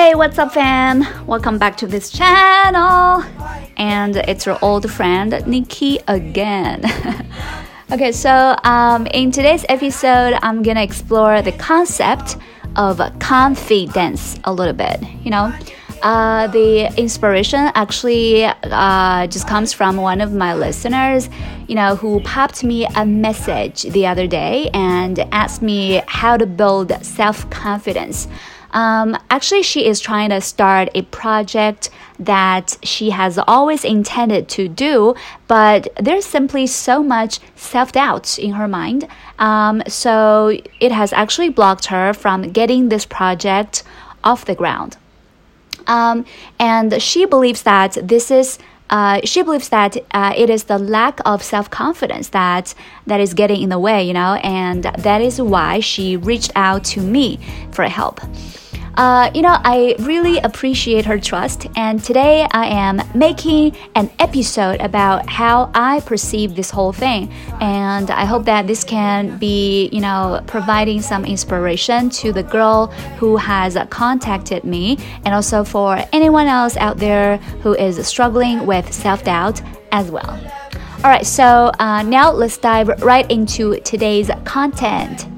Hey, 0.00 0.14
what's 0.14 0.38
up, 0.38 0.52
fam? 0.52 1.04
Welcome 1.26 1.58
back 1.58 1.76
to 1.78 1.86
this 1.88 2.08
channel. 2.10 3.24
And 3.76 4.14
it's 4.14 4.46
your 4.46 4.56
old 4.62 4.88
friend 4.88 5.44
Nikki 5.44 5.98
again. 6.06 6.84
okay, 7.90 8.12
so 8.12 8.54
um, 8.62 9.08
in 9.08 9.32
today's 9.32 9.66
episode, 9.68 10.38
I'm 10.40 10.62
gonna 10.62 10.84
explore 10.84 11.42
the 11.42 11.50
concept 11.50 12.36
of 12.76 13.00
confidence 13.18 14.38
a 14.44 14.52
little 14.52 14.72
bit. 14.72 15.02
You 15.24 15.32
know, 15.32 15.52
uh, 16.04 16.46
the 16.46 16.96
inspiration 16.96 17.72
actually 17.74 18.44
uh, 18.44 19.26
just 19.26 19.48
comes 19.48 19.72
from 19.72 19.96
one 19.96 20.20
of 20.20 20.32
my 20.32 20.54
listeners, 20.54 21.28
you 21.66 21.74
know, 21.74 21.96
who 21.96 22.20
popped 22.20 22.62
me 22.62 22.86
a 22.94 23.04
message 23.04 23.82
the 23.82 24.06
other 24.06 24.28
day 24.28 24.70
and 24.72 25.18
asked 25.32 25.60
me 25.60 26.02
how 26.06 26.36
to 26.36 26.46
build 26.46 26.92
self 27.04 27.50
confidence. 27.50 28.28
Um, 28.72 29.16
actually, 29.30 29.62
she 29.62 29.86
is 29.86 30.00
trying 30.00 30.30
to 30.30 30.40
start 30.40 30.88
a 30.94 31.02
project 31.02 31.90
that 32.18 32.76
she 32.82 33.10
has 33.10 33.38
always 33.46 33.84
intended 33.84 34.48
to 34.50 34.68
do, 34.68 35.14
but 35.46 35.88
there's 36.00 36.26
simply 36.26 36.66
so 36.66 37.02
much 37.02 37.40
self 37.56 37.92
doubt 37.92 38.38
in 38.38 38.52
her 38.52 38.68
mind. 38.68 39.06
Um, 39.38 39.82
so 39.86 40.58
it 40.80 40.92
has 40.92 41.12
actually 41.12 41.48
blocked 41.48 41.86
her 41.86 42.12
from 42.12 42.50
getting 42.52 42.88
this 42.88 43.06
project 43.06 43.84
off 44.24 44.44
the 44.44 44.54
ground. 44.54 44.96
Um, 45.86 46.26
and 46.58 47.00
she 47.02 47.24
believes 47.24 47.62
that 47.62 47.96
this 48.02 48.30
is. 48.30 48.58
Uh, 48.90 49.20
she 49.24 49.42
believes 49.42 49.68
that 49.68 49.96
uh, 50.12 50.32
it 50.36 50.48
is 50.48 50.64
the 50.64 50.78
lack 50.78 51.20
of 51.24 51.42
self 51.42 51.70
confidence 51.70 52.28
that 52.30 52.74
that 53.06 53.20
is 53.20 53.34
getting 53.34 53.62
in 53.62 53.68
the 53.68 53.78
way, 53.78 54.02
you 54.02 54.14
know, 54.14 54.34
and 54.42 54.84
that 54.84 55.20
is 55.20 55.40
why 55.40 55.80
she 55.80 56.16
reached 56.16 56.52
out 56.56 56.84
to 56.84 57.00
me 57.00 57.38
for 57.72 57.84
help. 57.84 58.20
Uh, 58.98 59.30
you 59.32 59.42
know, 59.42 59.56
I 59.62 59.94
really 60.00 60.38
appreciate 60.38 61.04
her 61.04 61.20
trust, 61.20 61.68
and 61.76 62.02
today 62.02 62.48
I 62.50 62.66
am 62.66 63.00
making 63.14 63.76
an 63.94 64.10
episode 64.18 64.80
about 64.80 65.30
how 65.30 65.70
I 65.72 66.00
perceive 66.00 66.56
this 66.56 66.68
whole 66.68 66.92
thing. 66.92 67.30
And 67.60 68.10
I 68.10 68.24
hope 68.24 68.44
that 68.46 68.66
this 68.66 68.82
can 68.82 69.38
be, 69.38 69.88
you 69.92 70.00
know, 70.00 70.42
providing 70.48 71.00
some 71.00 71.24
inspiration 71.24 72.10
to 72.10 72.32
the 72.32 72.42
girl 72.42 72.88
who 73.20 73.36
has 73.36 73.78
contacted 73.88 74.64
me, 74.64 74.98
and 75.24 75.32
also 75.32 75.62
for 75.62 76.04
anyone 76.12 76.48
else 76.48 76.76
out 76.76 76.98
there 76.98 77.36
who 77.62 77.74
is 77.74 78.04
struggling 78.04 78.66
with 78.66 78.92
self 78.92 79.22
doubt 79.22 79.62
as 79.92 80.10
well. 80.10 80.28
All 81.04 81.10
right, 81.10 81.24
so 81.24 81.70
uh, 81.78 82.02
now 82.02 82.32
let's 82.32 82.58
dive 82.58 82.88
right 83.02 83.30
into 83.30 83.78
today's 83.82 84.28
content. 84.44 85.28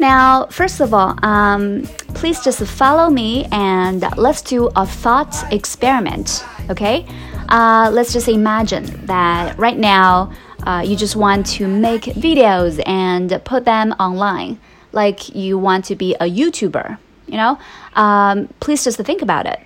Now, 0.00 0.46
first 0.50 0.80
of 0.80 0.92
all, 0.92 1.16
um, 1.24 1.84
please 2.14 2.40
just 2.42 2.60
follow 2.66 3.08
me 3.08 3.46
and 3.52 4.04
let's 4.16 4.42
do 4.42 4.68
a 4.76 4.84
thought 4.84 5.50
experiment, 5.52 6.44
okay? 6.68 7.06
Uh, 7.48 7.90
let's 7.92 8.12
just 8.12 8.28
imagine 8.28 9.06
that 9.06 9.56
right 9.58 9.78
now 9.78 10.32
uh, 10.66 10.82
you 10.84 10.96
just 10.96 11.16
want 11.16 11.46
to 11.46 11.68
make 11.68 12.02
videos 12.02 12.82
and 12.86 13.40
put 13.44 13.64
them 13.64 13.92
online, 14.00 14.58
like 14.92 15.34
you 15.34 15.58
want 15.58 15.84
to 15.86 15.94
be 15.94 16.14
a 16.16 16.24
YouTuber, 16.24 16.98
you 17.26 17.36
know? 17.36 17.58
Um, 17.94 18.48
please 18.60 18.82
just 18.84 18.98
think 18.98 19.22
about 19.22 19.46
it. 19.46 19.60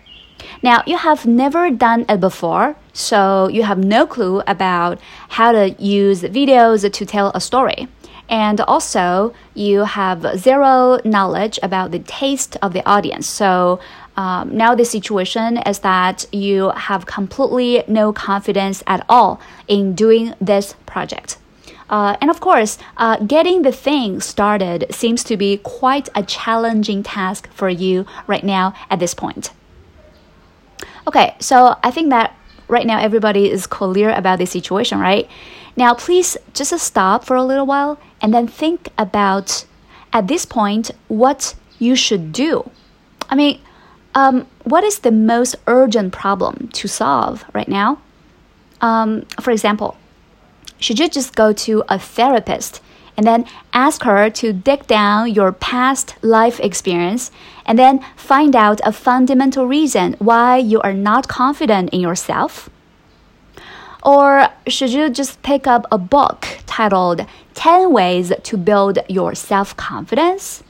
Now, 0.62 0.82
you 0.86 0.96
have 0.96 1.26
never 1.26 1.70
done 1.70 2.04
it 2.08 2.20
before, 2.20 2.76
so 2.92 3.48
you 3.48 3.62
have 3.62 3.78
no 3.78 4.06
clue 4.06 4.42
about 4.46 4.98
how 5.28 5.52
to 5.52 5.70
use 5.78 6.22
videos 6.22 6.90
to 6.90 7.06
tell 7.06 7.30
a 7.34 7.40
story. 7.40 7.88
And 8.28 8.60
also, 8.60 9.32
you 9.54 9.84
have 9.84 10.38
zero 10.38 10.98
knowledge 11.04 11.58
about 11.62 11.92
the 11.92 12.00
taste 12.00 12.56
of 12.60 12.72
the 12.72 12.86
audience. 12.86 13.26
So, 13.26 13.80
um, 14.16 14.54
now 14.56 14.74
the 14.74 14.84
situation 14.84 15.58
is 15.58 15.78
that 15.78 16.26
you 16.32 16.70
have 16.70 17.06
completely 17.06 17.84
no 17.86 18.12
confidence 18.12 18.82
at 18.86 19.04
all 19.08 19.40
in 19.66 19.94
doing 19.94 20.34
this 20.40 20.74
project. 20.86 21.38
Uh, 21.88 22.16
and 22.20 22.30
of 22.30 22.40
course, 22.40 22.76
uh, 22.98 23.16
getting 23.18 23.62
the 23.62 23.72
thing 23.72 24.20
started 24.20 24.84
seems 24.90 25.24
to 25.24 25.36
be 25.36 25.56
quite 25.56 26.08
a 26.14 26.22
challenging 26.22 27.02
task 27.02 27.48
for 27.52 27.70
you 27.70 28.04
right 28.26 28.44
now 28.44 28.74
at 28.90 28.98
this 28.98 29.14
point. 29.14 29.52
Okay, 31.08 31.34
so 31.40 31.74
I 31.82 31.90
think 31.90 32.10
that 32.10 32.36
right 32.68 32.86
now 32.86 32.98
everybody 32.98 33.50
is 33.50 33.66
clear 33.66 34.10
about 34.10 34.38
the 34.38 34.44
situation, 34.44 35.00
right? 35.00 35.26
Now, 35.74 35.94
please 35.94 36.36
just 36.52 36.78
stop 36.84 37.24
for 37.24 37.34
a 37.34 37.42
little 37.42 37.64
while 37.64 37.98
and 38.20 38.34
then 38.34 38.46
think 38.46 38.90
about 38.98 39.64
at 40.12 40.28
this 40.28 40.44
point 40.44 40.90
what 41.08 41.54
you 41.78 41.96
should 41.96 42.30
do. 42.30 42.70
I 43.30 43.36
mean, 43.36 43.58
um, 44.14 44.46
what 44.64 44.84
is 44.84 44.98
the 44.98 45.10
most 45.10 45.56
urgent 45.66 46.12
problem 46.12 46.68
to 46.74 46.86
solve 46.86 47.42
right 47.54 47.68
now? 47.68 48.02
Um, 48.82 49.24
for 49.40 49.50
example, 49.50 49.96
should 50.78 50.98
you 50.98 51.08
just 51.08 51.34
go 51.34 51.54
to 51.54 51.84
a 51.88 51.98
therapist 51.98 52.82
and 53.18 53.26
then 53.26 53.44
ask 53.72 54.04
her 54.04 54.30
to 54.30 54.52
dig 54.52 54.86
down 54.86 55.34
your 55.34 55.50
past 55.50 56.14
life 56.22 56.60
experience 56.60 57.32
and 57.66 57.76
then 57.76 57.98
find 58.16 58.54
out 58.54 58.80
a 58.84 58.92
fundamental 58.92 59.66
reason 59.66 60.14
why 60.20 60.56
you 60.56 60.80
are 60.82 60.94
not 60.94 61.26
confident 61.26 61.90
in 61.90 62.00
yourself? 62.00 62.70
Or 64.04 64.48
should 64.68 64.90
you 64.90 65.10
just 65.10 65.42
pick 65.42 65.66
up 65.66 65.84
a 65.90 65.98
book 65.98 66.46
titled 66.66 67.26
10 67.54 67.92
Ways 67.92 68.32
to 68.44 68.56
Build 68.56 69.00
Your 69.08 69.34
Self 69.34 69.76
Confidence? 69.76 70.62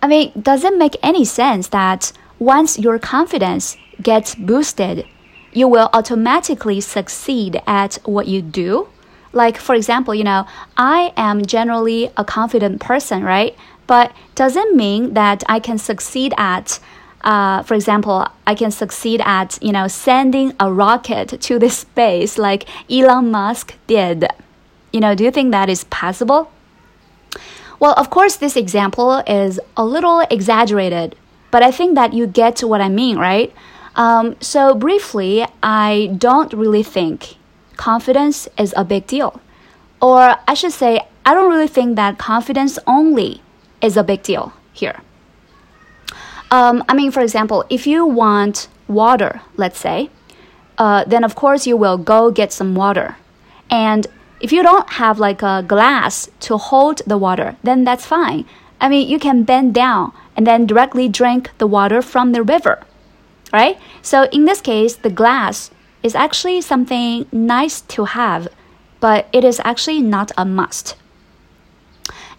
I 0.00 0.06
mean, 0.06 0.32
does 0.40 0.64
it 0.64 0.78
make 0.78 0.96
any 1.02 1.26
sense 1.26 1.68
that 1.68 2.12
once 2.38 2.78
your 2.78 2.98
confidence 2.98 3.76
gets 4.00 4.34
boosted, 4.34 5.04
you 5.52 5.68
will 5.68 5.90
automatically 5.92 6.80
succeed 6.80 7.60
at 7.66 7.96
what 8.04 8.26
you 8.26 8.40
do? 8.40 8.88
Like, 9.32 9.58
for 9.58 9.74
example, 9.74 10.14
you 10.14 10.24
know, 10.24 10.46
I 10.76 11.12
am 11.16 11.44
generally 11.44 12.10
a 12.16 12.24
confident 12.24 12.80
person, 12.80 13.22
right? 13.22 13.56
But 13.86 14.12
does 14.34 14.56
it 14.56 14.74
mean 14.74 15.14
that 15.14 15.42
I 15.48 15.60
can 15.60 15.78
succeed 15.78 16.34
at, 16.36 16.78
uh, 17.22 17.62
for 17.62 17.74
example, 17.74 18.28
I 18.46 18.54
can 18.54 18.70
succeed 18.70 19.20
at, 19.24 19.58
you 19.62 19.72
know, 19.72 19.88
sending 19.88 20.52
a 20.60 20.72
rocket 20.72 21.40
to 21.40 21.58
the 21.58 21.70
space 21.84 22.38
like 22.38 22.68
Elon 22.90 23.30
Musk 23.30 23.74
did? 23.86 24.26
You 24.92 25.00
know, 25.00 25.14
do 25.14 25.24
you 25.24 25.30
think 25.30 25.52
that 25.52 25.68
is 25.68 25.84
possible? 25.84 26.50
Well, 27.80 27.94
of 27.96 28.10
course, 28.10 28.36
this 28.36 28.56
example 28.56 29.22
is 29.26 29.60
a 29.76 29.84
little 29.84 30.20
exaggerated, 30.30 31.14
but 31.50 31.62
I 31.62 31.70
think 31.70 31.94
that 31.94 32.12
you 32.12 32.26
get 32.26 32.60
what 32.60 32.80
I 32.80 32.88
mean, 32.88 33.18
right? 33.18 33.54
Um, 33.94 34.36
so, 34.40 34.74
briefly, 34.74 35.46
I 35.62 36.14
don't 36.18 36.52
really 36.52 36.82
think 36.82 37.37
confidence 37.78 38.46
is 38.58 38.74
a 38.76 38.84
big 38.84 39.06
deal. 39.06 39.40
Or 40.02 40.36
I 40.46 40.52
should 40.52 40.72
say, 40.72 41.00
I 41.24 41.32
don't 41.32 41.50
really 41.50 41.68
think 41.68 41.96
that 41.96 42.18
confidence 42.18 42.78
only 42.86 43.40
is 43.80 43.96
a 43.96 44.04
big 44.04 44.22
deal 44.22 44.52
here. 44.74 45.00
Um, 46.50 46.84
I 46.88 46.94
mean, 46.94 47.10
for 47.10 47.20
example, 47.20 47.64
if 47.70 47.86
you 47.86 48.04
want 48.04 48.68
water, 48.86 49.40
let's 49.56 49.78
say, 49.78 50.10
uh, 50.76 51.04
then 51.04 51.24
of 51.24 51.34
course 51.34 51.66
you 51.66 51.76
will 51.76 51.98
go 51.98 52.30
get 52.30 52.52
some 52.52 52.74
water. 52.74 53.16
And 53.70 54.06
if 54.40 54.52
you 54.52 54.62
don't 54.62 54.88
have 54.90 55.18
like 55.18 55.42
a 55.42 55.64
glass 55.66 56.28
to 56.40 56.56
hold 56.56 57.02
the 57.06 57.18
water, 57.18 57.56
then 57.62 57.84
that's 57.84 58.06
fine. 58.06 58.44
I 58.80 58.88
mean, 58.88 59.08
you 59.08 59.18
can 59.18 59.42
bend 59.42 59.74
down 59.74 60.12
and 60.36 60.46
then 60.46 60.66
directly 60.66 61.08
drink 61.08 61.50
the 61.58 61.66
water 61.66 62.00
from 62.00 62.32
the 62.32 62.42
river, 62.42 62.80
right? 63.52 63.78
So 64.02 64.24
in 64.30 64.44
this 64.44 64.60
case, 64.60 64.94
the 64.94 65.10
glass 65.10 65.70
is 66.08 66.14
actually 66.14 66.60
something 66.62 67.26
nice 67.30 67.82
to 67.94 68.00
have, 68.04 68.48
but 68.98 69.28
it 69.32 69.44
is 69.44 69.60
actually 69.70 70.00
not 70.00 70.32
a 70.38 70.44
must. 70.44 70.96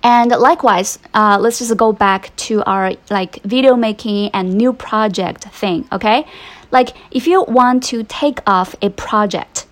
And 0.01 0.31
likewise, 0.31 0.97
uh, 1.13 1.37
let's 1.39 1.59
just 1.59 1.75
go 1.77 1.91
back 1.93 2.35
to 2.47 2.63
our 2.63 2.93
like 3.11 3.33
video 3.43 3.75
making 3.75 4.31
and 4.33 4.55
new 4.55 4.71
project 4.73 5.41
thing, 5.61 5.87
okay? 5.91 6.25
Like 6.71 6.89
if 7.11 7.27
you 7.27 7.43
want 7.59 7.83
to 7.91 7.97
take 8.03 8.39
off 8.47 8.75
a 8.81 8.89
project, 8.89 9.67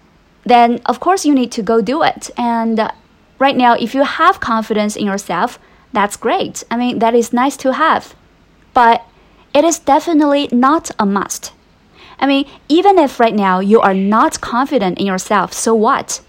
then 0.45 0.79
of 0.85 0.99
course 0.99 1.25
you 1.25 1.33
need 1.33 1.51
to 1.53 1.63
go 1.63 1.81
do 1.81 2.03
it. 2.03 2.29
And 2.38 2.77
right 3.39 3.57
now, 3.65 3.73
if 3.73 3.95
you 3.95 4.03
have 4.03 4.39
confidence 4.51 4.95
in 4.95 5.05
yourself, 5.05 5.59
that's 5.94 6.17
great. 6.17 6.63
I 6.69 6.77
mean, 6.77 6.99
that 6.99 7.15
is 7.15 7.33
nice 7.33 7.57
to 7.57 7.73
have, 7.73 8.13
but 8.73 9.05
it 9.53 9.63
is 9.63 9.79
definitely 9.79 10.49
not 10.51 10.91
a 10.99 11.05
must. 11.05 11.53
I 12.19 12.28
mean, 12.28 12.46
even 12.68 12.98
if 12.98 13.19
right 13.19 13.36
now 13.36 13.60
you 13.60 13.80
are 13.80 13.94
not 13.94 14.42
confident 14.42 15.00
in 15.00 15.06
yourself, 15.06 15.54
so 15.54 15.74
what? 15.74 16.22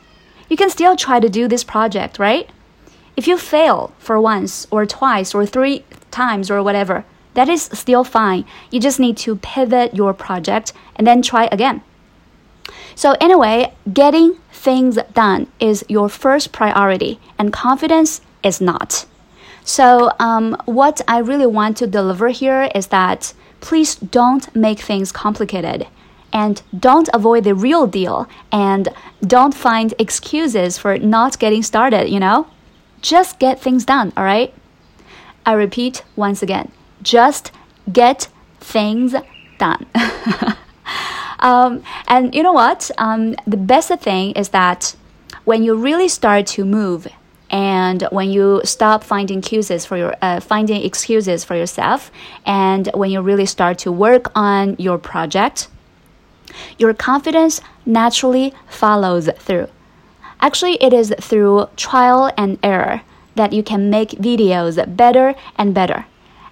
you 0.49 0.56
can 0.56 0.70
still 0.70 0.96
try 0.96 1.20
to 1.20 1.29
do 1.29 1.46
this 1.46 1.64
project, 1.64 2.19
right? 2.19 2.49
If 3.17 3.26
you 3.26 3.37
fail 3.37 3.93
for 3.99 4.20
once 4.20 4.67
or 4.70 4.87
twice 4.87 5.35
or 5.35 5.44
three 5.44 5.85
times 6.11 6.50
or 6.50 6.62
whatever, 6.62 7.05
that 7.35 7.49
is 7.49 7.62
still 7.73 8.05
fine. 8.05 8.44
You 8.70 8.81
just 8.81 9.00
need 9.00 9.17
to 9.19 9.37
pivot 9.37 9.94
your 9.94 10.14
project 10.14 10.73
and 10.96 11.06
then 11.06 11.23
try 11.23 11.49
again. 11.52 11.82
So, 12.94 13.14
anyway, 13.20 13.75
getting 13.93 14.38
things 14.52 14.99
done 15.14 15.46
is 15.61 15.85
your 15.88 16.08
first 16.08 16.52
priority, 16.52 17.20
and 17.38 17.52
confidence 17.52 18.20
is 18.43 18.61
not. 18.61 19.06
So, 19.64 20.11
um, 20.19 20.56
what 20.64 21.00
I 21.06 21.19
really 21.19 21.46
want 21.46 21.76
to 21.79 21.87
deliver 21.87 22.29
here 22.29 22.69
is 22.75 22.88
that 22.88 23.35
please 23.60 23.96
don't 23.96 24.55
make 24.55 24.81
things 24.81 25.12
complicated 25.12 25.87
and 26.32 26.62
don't 26.78 27.08
avoid 27.14 27.44
the 27.44 27.55
real 27.55 27.87
deal 27.87 28.28
and 28.52 28.88
don't 29.22 29.55
find 29.55 29.94
excuses 29.99 30.78
for 30.78 30.99
not 30.99 31.38
getting 31.38 31.62
started, 31.62 32.08
you 32.08 32.20
know? 32.20 32.46
Just 33.00 33.38
get 33.38 33.60
things 33.60 33.84
done, 33.84 34.12
all 34.16 34.25
right? 34.25 34.52
I 35.46 35.52
repeat 35.52 36.05
once 36.16 36.43
again 36.43 36.70
just 37.02 37.52
get 37.90 38.28
things 38.60 39.14
done. 39.58 39.87
um, 41.40 41.82
and 42.06 42.34
you 42.34 42.43
know 42.43 42.52
what? 42.52 42.90
Um, 42.99 43.34
the 43.46 43.56
best 43.56 43.90
thing 44.00 44.32
is 44.32 44.50
that 44.50 44.94
when 45.44 45.62
you 45.62 45.75
really 45.75 46.08
start 46.08 46.46
to 46.46 46.64
move 46.64 47.08
and 47.50 48.06
when 48.10 48.30
you 48.30 48.60
stop 48.64 49.02
finding 49.02 49.38
excuses 49.38 49.86
for 49.86 49.96
your 49.96 50.14
uh, 50.20 50.40
finding 50.40 50.82
excuses 50.82 51.44
for 51.44 51.56
yourself 51.56 52.10
and 52.44 52.88
when 52.94 53.10
you 53.10 53.20
really 53.20 53.46
start 53.46 53.78
to 53.78 53.90
work 53.90 54.30
on 54.34 54.76
your 54.78 54.98
project 54.98 55.68
your 56.78 56.94
confidence 56.94 57.60
naturally 57.86 58.54
follows 58.68 59.28
through. 59.38 59.68
Actually 60.40 60.74
it 60.82 60.92
is 60.92 61.14
through 61.20 61.68
trial 61.76 62.32
and 62.36 62.58
error 62.62 63.02
that 63.34 63.52
you 63.52 63.62
can 63.62 63.90
make 63.90 64.10
videos 64.10 64.74
better 64.96 65.34
and 65.56 65.74
better. 65.74 66.06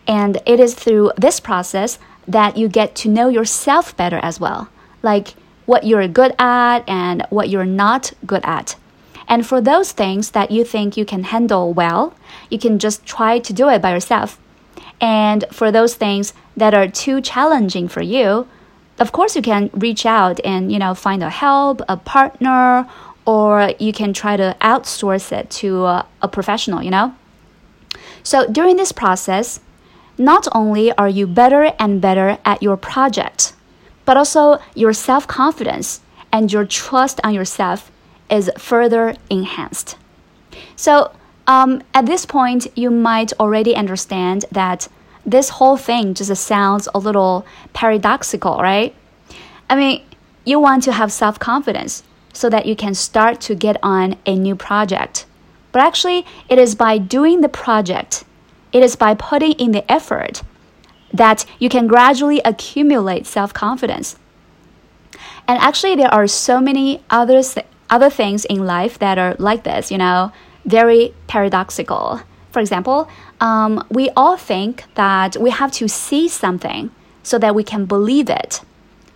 And 0.07 0.41
it 0.47 0.61
is 0.61 0.75
through 0.75 1.13
this 1.17 1.41
process 1.41 1.99
that 2.29 2.57
you 2.57 2.69
get 2.69 2.95
to 2.97 3.09
know 3.09 3.29
yourself 3.29 3.97
better 3.97 4.19
as 4.23 4.39
well. 4.39 4.69
Like 5.03 5.35
what 5.67 5.85
you're 5.85 6.07
good 6.07 6.35
at 6.39 6.89
and 6.89 7.27
what 7.31 7.49
you're 7.49 7.65
not 7.65 8.13
good 8.25 8.43
at 8.45 8.77
and 9.29 9.47
for 9.47 9.61
those 9.61 9.93
things 9.93 10.31
that 10.31 10.51
you 10.51 10.65
think 10.65 10.97
you 10.97 11.05
can 11.05 11.25
handle 11.25 11.73
well, 11.73 12.15
you 12.51 12.59
can 12.59 12.79
just 12.79 13.05
try 13.05 13.39
to 13.39 13.53
do 13.53 13.69
it 13.69 13.83
by 13.83 13.93
yourself. 13.93 14.39
And 15.01 15.45
for 15.51 15.71
those 15.73 15.95
things 15.95 16.33
that 16.57 16.75
are 16.75 16.89
too 16.89 17.21
challenging 17.21 17.89
for 17.89 18.03
you, 18.03 18.47
of 18.99 19.13
course 19.13 19.37
you 19.37 19.43
can 19.43 19.71
reach 19.75 20.07
out 20.07 20.41
and 20.45 20.73
you 20.73 20.79
know 20.79 20.95
find 20.95 21.23
a 21.23 21.31
help, 21.31 21.83
a 21.89 21.97
partner, 21.97 22.89
or 23.27 23.75
you 23.79 23.93
can 23.93 24.13
try 24.13 24.37
to 24.37 24.57
outsource 24.61 25.33
it 25.33 25.51
to 25.51 25.85
a, 25.85 26.07
a 26.23 26.29
professional, 26.29 26.83
you 26.83 26.91
know? 26.91 27.15
So 28.23 28.47
during 28.51 28.77
this 28.77 28.93
process, 28.93 29.61
not 30.17 30.49
only 30.53 30.93
are 30.93 31.09
you 31.09 31.27
better 31.27 31.73
and 31.79 32.01
better 32.01 32.39
at 32.45 32.63
your 32.63 32.77
project, 32.77 33.53
but 34.05 34.17
also 34.17 34.59
your 34.75 34.93
self 34.93 35.27
confidence 35.27 36.01
and 36.33 36.53
your 36.53 36.65
trust 36.65 37.21
on 37.25 37.35
yourself 37.35 37.91
is 38.31 38.51
further 38.59 39.15
enhanced. 39.31 39.97
So, 40.77 41.13
um, 41.47 41.83
at 41.95 42.07
this 42.07 42.27
point, 42.27 42.67
you 42.77 42.91
might 42.91 43.33
already 43.39 43.77
understand 43.77 44.47
that 44.51 44.89
this 45.25 45.51
whole 45.51 45.77
thing 45.77 46.15
just 46.15 46.35
sounds 46.43 46.89
a 46.95 46.99
little 46.99 47.47
paradoxical, 47.73 48.59
right? 48.59 48.95
I 49.69 49.77
mean, 49.77 50.03
you 50.45 50.61
want 50.61 50.83
to 50.85 50.93
have 50.93 51.13
self 51.13 51.39
confidence 51.39 52.03
so 52.33 52.51
that 52.51 52.67
you 52.67 52.77
can 52.77 52.95
start 52.95 53.41
to 53.43 53.55
get 53.55 53.77
on 53.83 54.17
a 54.27 54.37
new 54.37 54.55
project. 54.55 55.27
But 55.73 55.83
actually, 55.83 56.25
it 56.49 56.59
is 56.59 56.75
by 56.75 56.99
doing 56.99 57.41
the 57.41 57.49
project, 57.49 58.25
it 58.73 58.83
is 58.83 58.97
by 58.97 59.15
putting 59.15 59.53
in 59.53 59.73
the 59.73 59.91
effort 59.91 60.43
that 61.13 61.45
you 61.59 61.69
can 61.69 61.87
gradually 61.87 62.41
accumulate 62.45 63.27
self 63.27 63.53
confidence. 63.53 64.17
And 65.49 65.59
actually, 65.61 65.95
there 65.95 66.13
are 66.13 66.27
so 66.27 66.61
many 66.61 67.03
others 67.09 67.55
other 67.91 68.11
things 68.11 68.45
in 68.45 68.65
life 68.67 68.99
that 68.99 69.19
are 69.19 69.37
like 69.39 69.65
this, 69.65 69.91
you 69.91 69.99
know, 69.99 70.33
very 70.65 71.15
paradoxical. 71.27 72.21
For 72.51 72.61
example, 72.61 73.09
um, 73.41 73.87
we 73.91 74.11
all 74.17 74.37
think 74.37 74.85
that 74.95 75.37
we 75.37 75.51
have 75.51 75.73
to 75.73 75.89
see 75.89 76.29
something 76.29 76.91
so 77.23 77.39
that 77.39 77.55
we 77.55 77.63
can 77.63 77.85
believe 77.85 78.31
it. 78.31 78.61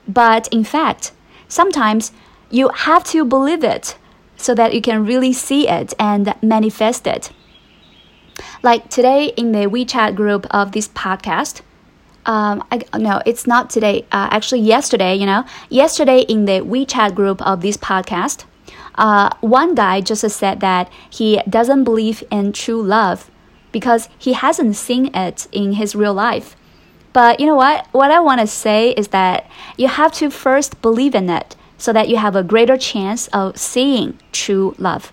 But 0.07 0.49
in 0.49 0.65
fact, 0.65 1.13
sometimes 1.49 2.13
you 2.51 2.69
have 2.69 3.05
to 3.05 3.25
believe 3.25 3.65
it 3.65 3.97
so 4.37 4.55
that 4.55 4.75
you 4.75 4.81
can 4.81 5.07
really 5.07 5.33
see 5.33 5.69
it 5.69 5.95
and 5.99 6.35
manifest 6.43 7.07
it. 7.07 7.31
Like 8.63 8.89
today 8.91 9.27
in 9.37 9.53
the 9.53 9.67
WeChat 9.67 10.15
group 10.15 10.47
of 10.51 10.73
this 10.73 10.89
podcast, 10.89 11.61
um, 12.27 12.63
I, 12.71 12.83
no, 12.99 13.23
it's 13.25 13.47
not 13.47 13.71
today. 13.71 14.03
Uh, 14.13 14.29
actually, 14.31 14.61
yesterday, 14.61 15.15
you 15.15 15.27
know, 15.27 15.45
yesterday 15.69 16.21
in 16.21 16.45
the 16.45 16.61
WeChat 16.61 17.15
group 17.15 17.41
of 17.47 17.63
this 17.63 17.77
podcast, 17.77 18.45
uh, 18.97 19.31
one 19.41 19.75
guy 19.75 20.01
just 20.01 20.29
said 20.31 20.61
that 20.61 20.91
he 21.09 21.41
doesn't 21.49 21.85
believe 21.85 22.25
in 22.31 22.53
true 22.53 22.83
love 22.83 23.31
because 23.73 24.09
he 24.19 24.33
hasn't 24.33 24.77
seen 24.77 25.15
it 25.15 25.47
in 25.53 25.75
his 25.75 25.95
real 25.95 26.15
life. 26.15 26.57
But 27.13 27.41
you 27.41 27.47
know 27.47 27.57
what? 27.57 27.87
What 27.93 28.11
I 28.11 28.21
want 28.21 28.41
to 28.41 28.47
say 28.47 28.91
is 28.91 29.09
that 29.09 29.49
you 29.77 29.89
have 29.89 30.13
to 30.13 30.31
first 30.31 30.81
believe 30.81 31.15
in 31.15 31.29
it 31.29 31.57
so 31.79 31.93
that 31.93 32.09
you 32.09 32.17
have 32.19 32.37
a 32.37 32.43
greater 32.43 32.77
chance 32.77 33.27
of 33.29 33.57
seeing 33.57 34.19
true 34.33 34.75
love. 34.79 35.13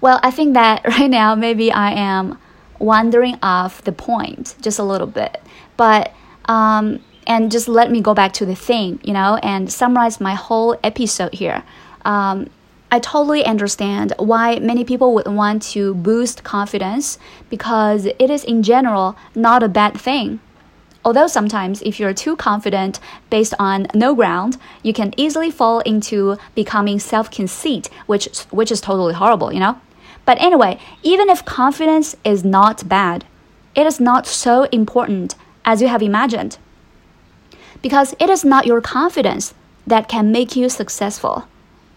Well, 0.00 0.20
I 0.22 0.30
think 0.30 0.54
that 0.54 0.84
right 0.98 1.10
now 1.10 1.34
maybe 1.34 1.70
I 1.72 1.92
am 1.92 2.38
wandering 2.78 3.38
off 3.42 3.82
the 3.82 3.92
point 3.92 4.54
just 4.60 4.78
a 4.78 4.84
little 4.84 5.06
bit. 5.06 5.42
But 5.76 6.14
um, 6.46 7.00
and 7.26 7.52
just 7.52 7.68
let 7.68 7.90
me 7.90 8.00
go 8.00 8.14
back 8.14 8.32
to 8.34 8.46
the 8.46 8.54
thing, 8.54 9.00
you 9.02 9.12
know, 9.12 9.38
and 9.42 9.70
summarize 9.70 10.18
my 10.20 10.34
whole 10.34 10.78
episode 10.82 11.34
here 11.34 11.62
um, 12.04 12.48
I 12.90 13.00
totally 13.00 13.44
understand 13.44 14.14
why 14.18 14.58
many 14.60 14.82
people 14.82 15.12
would 15.12 15.26
want 15.26 15.62
to 15.74 15.94
boost 15.94 16.42
confidence 16.42 17.18
because 17.50 18.06
it 18.06 18.30
is, 18.30 18.44
in 18.44 18.62
general, 18.62 19.14
not 19.34 19.62
a 19.62 19.68
bad 19.68 20.00
thing. 20.00 20.40
Although 21.04 21.26
sometimes, 21.26 21.82
if 21.82 22.00
you're 22.00 22.14
too 22.14 22.34
confident 22.34 22.98
based 23.28 23.52
on 23.58 23.88
no 23.94 24.14
ground, 24.14 24.56
you 24.82 24.94
can 24.94 25.12
easily 25.18 25.50
fall 25.50 25.80
into 25.80 26.38
becoming 26.54 26.98
self 26.98 27.30
conceit, 27.30 27.90
which, 28.06 28.26
which 28.50 28.72
is 28.72 28.80
totally 28.80 29.14
horrible, 29.14 29.52
you 29.52 29.60
know? 29.60 29.78
But 30.24 30.40
anyway, 30.40 30.78
even 31.02 31.28
if 31.28 31.44
confidence 31.44 32.16
is 32.24 32.42
not 32.42 32.88
bad, 32.88 33.24
it 33.74 33.86
is 33.86 34.00
not 34.00 34.26
so 34.26 34.64
important 34.64 35.34
as 35.64 35.82
you 35.82 35.88
have 35.88 36.02
imagined. 36.02 36.56
Because 37.82 38.14
it 38.18 38.30
is 38.30 38.44
not 38.44 38.66
your 38.66 38.80
confidence 38.80 39.52
that 39.86 40.08
can 40.08 40.32
make 40.32 40.56
you 40.56 40.68
successful 40.68 41.46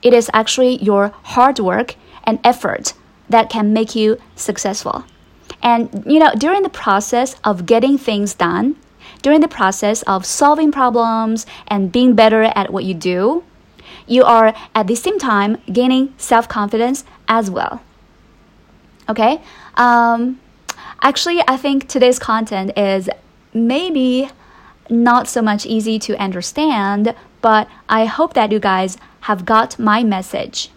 it 0.01 0.13
is 0.13 0.29
actually 0.34 0.77
your 0.77 1.13
hard 1.24 1.60
work 1.60 1.96
and 2.24 2.39
effort 2.43 2.93
that 3.29 3.50
can 3.50 3.74
make 3.74 3.96
you 3.96 4.17
successful. 4.36 5.05
And 5.62 6.03
you 6.05 6.20
know, 6.20 6.31
during 6.38 6.63
the 6.63 6.70
process 6.70 7.36
of 7.43 7.65
getting 7.65 7.98
things 7.98 8.34
done, 8.34 8.75
during 9.22 9.41
the 9.41 9.48
process 9.48 10.01
of 10.03 10.25
solving 10.25 10.72
problems 10.72 11.46
and 11.67 11.91
being 11.91 12.15
better 12.15 12.43
at 12.43 12.74
what 12.74 12.84
you 12.84 12.93
do, 12.93 13.43
you 14.08 14.24
are 14.24 14.53
at 14.74 14.88
the 14.88 14.96
same 14.96 15.20
time 15.20 15.58
gaining 15.72 16.13
self 16.17 16.48
confidence 16.48 17.03
as 17.27 17.50
well. 17.50 17.81
Okay? 19.08 19.41
Um, 19.75 20.39
actually, 21.01 21.41
I 21.48 21.58
think 21.58 21.88
today's 21.88 22.20
content 22.20 22.77
is 22.77 23.10
maybe 23.53 24.29
not 24.89 25.27
so 25.27 25.41
much 25.41 25.65
easy 25.65 26.00
to 26.00 26.17
understand, 26.17 27.15
but 27.41 27.67
I 27.88 28.05
hope 28.05 28.34
that 28.34 28.51
you 28.51 28.60
guys 28.60 28.98
have 29.22 29.46
got 29.46 29.80
my 29.80 30.04
message. 30.04 30.70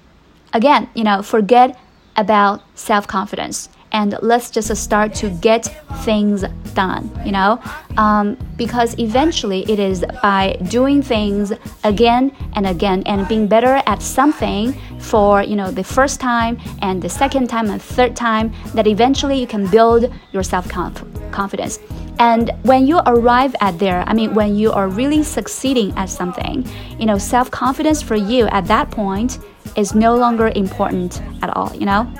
Again, 0.52 0.88
you 0.94 1.04
know, 1.04 1.22
forget 1.22 1.78
about 2.16 2.62
self 2.74 3.06
confidence 3.06 3.68
and 3.94 4.18
let's 4.22 4.50
just 4.50 4.74
start 4.76 5.14
to 5.14 5.30
get 5.30 5.66
things 6.04 6.44
done, 6.74 7.08
you 7.24 7.30
know? 7.30 7.62
Um, 7.96 8.36
because 8.56 8.98
eventually 8.98 9.62
it 9.70 9.78
is 9.78 10.04
by 10.20 10.56
doing 10.68 11.00
things 11.00 11.52
again 11.84 12.32
and 12.54 12.66
again 12.66 13.04
and 13.06 13.26
being 13.28 13.46
better 13.46 13.80
at 13.86 14.02
something 14.02 14.72
for, 14.98 15.42
you 15.42 15.54
know, 15.54 15.70
the 15.70 15.84
first 15.84 16.20
time 16.20 16.58
and 16.82 17.00
the 17.00 17.08
second 17.08 17.48
time 17.48 17.70
and 17.70 17.80
third 17.80 18.16
time 18.16 18.52
that 18.74 18.88
eventually 18.88 19.38
you 19.38 19.46
can 19.46 19.68
build 19.68 20.12
your 20.32 20.42
self 20.42 20.68
confidence. 20.68 21.78
And 22.24 22.50
when 22.62 22.86
you 22.86 23.00
arrive 23.04 23.54
at 23.60 23.78
there, 23.78 24.02
I 24.06 24.14
mean, 24.14 24.32
when 24.32 24.56
you 24.56 24.72
are 24.72 24.88
really 24.88 25.22
succeeding 25.22 25.92
at 25.98 26.08
something, 26.08 26.66
you 26.98 27.04
know, 27.04 27.18
self 27.18 27.50
confidence 27.50 28.00
for 28.00 28.16
you 28.16 28.46
at 28.46 28.64
that 28.64 28.90
point 28.90 29.40
is 29.76 29.94
no 29.94 30.16
longer 30.16 30.50
important 30.56 31.20
at 31.42 31.54
all, 31.54 31.74
you 31.74 31.84
know? 31.84 32.10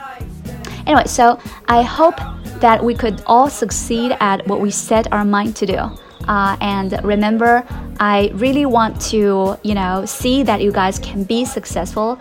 Anyway, 0.87 1.04
so 1.06 1.40
I 1.68 1.80
hope 1.80 2.16
that 2.61 2.84
we 2.84 2.94
could 2.94 3.23
all 3.25 3.49
succeed 3.49 4.14
at 4.20 4.46
what 4.46 4.61
we 4.61 4.70
set 4.70 5.11
our 5.11 5.25
mind 5.25 5.56
to 5.56 5.64
do. 5.64 5.80
Uh, 6.28 6.58
and 6.61 7.02
remember, 7.02 7.66
I 7.99 8.30
really 8.34 8.66
want 8.66 9.00
to, 9.12 9.56
you 9.62 9.75
know, 9.75 10.04
see 10.04 10.42
that 10.42 10.61
you 10.61 10.70
guys 10.70 10.99
can 10.99 11.25
be 11.25 11.46
successful 11.46 12.18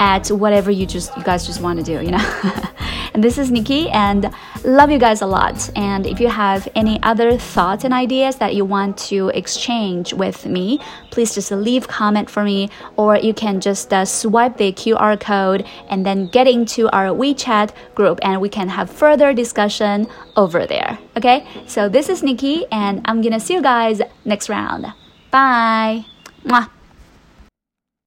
at 0.00 0.28
whatever 0.32 0.72
you 0.72 0.84
just 0.84 1.16
you 1.16 1.22
guys 1.22 1.46
just 1.46 1.60
want 1.60 1.78
to 1.78 1.84
do, 1.84 2.04
you 2.04 2.10
know. 2.10 2.24
this 3.14 3.38
is 3.38 3.50
Nikki 3.50 3.88
and 3.90 4.30
love 4.64 4.90
you 4.90 4.98
guys 4.98 5.22
a 5.22 5.26
lot. 5.26 5.70
And 5.76 6.06
if 6.06 6.18
you 6.18 6.28
have 6.28 6.68
any 6.74 7.00
other 7.02 7.38
thoughts 7.38 7.84
and 7.84 7.94
ideas 7.94 8.36
that 8.36 8.54
you 8.54 8.64
want 8.64 8.98
to 9.08 9.28
exchange 9.28 10.12
with 10.12 10.46
me, 10.46 10.80
please 11.10 11.34
just 11.34 11.50
leave 11.52 11.86
comment 11.86 12.28
for 12.28 12.42
me 12.42 12.70
or 12.96 13.16
you 13.16 13.32
can 13.32 13.60
just 13.60 13.92
uh, 13.92 14.04
swipe 14.04 14.56
the 14.56 14.72
QR 14.72 15.18
code 15.18 15.64
and 15.88 16.04
then 16.04 16.26
get 16.26 16.48
into 16.48 16.88
our 16.90 17.06
WeChat 17.06 17.72
group 17.94 18.18
and 18.22 18.40
we 18.40 18.48
can 18.48 18.68
have 18.68 18.90
further 18.90 19.32
discussion 19.32 20.08
over 20.36 20.66
there. 20.66 20.98
Okay? 21.16 21.46
So 21.66 21.88
this 21.88 22.08
is 22.08 22.22
Nikki 22.22 22.66
and 22.72 23.00
I'm 23.04 23.20
going 23.22 23.32
to 23.32 23.40
see 23.40 23.54
you 23.54 23.62
guys 23.62 24.00
next 24.24 24.48
round. 24.48 24.92
Bye. 25.30 26.04
Mwah. 26.44 26.73